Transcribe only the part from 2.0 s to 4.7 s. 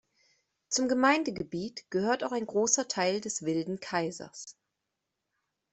auch ein großer Teil des Wilden Kaisers.